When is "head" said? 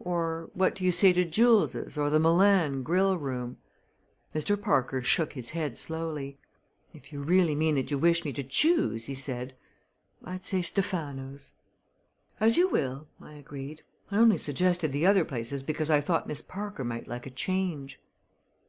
5.50-5.78